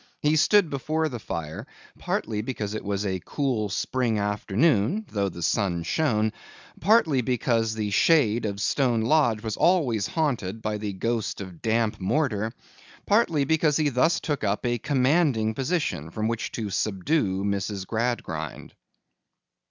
[0.19, 1.67] He stood before the fire,
[1.99, 6.33] partly because it was a cool spring afternoon, though the sun shone;
[6.79, 11.99] partly because the shade of Stone Lodge was always haunted by the ghost of damp
[11.99, 12.51] mortar;
[13.05, 17.85] partly because he thus took up a commanding position, from which to subdue Mrs.
[17.85, 18.73] Gradgrind.